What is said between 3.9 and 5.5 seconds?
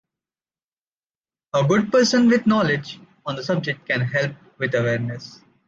help with awareness